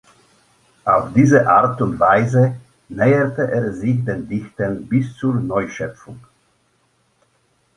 Auf 0.83 1.13
diese 1.13 1.47
Art 1.47 1.79
und 1.79 1.99
Weise 1.99 2.55
näherte 2.89 3.51
er 3.51 3.71
sich 3.71 4.03
den 4.03 4.27
Dichtern 4.27 4.87
bis 4.87 5.15
zur 5.15 5.35
Neuschöpfung. 5.35 6.19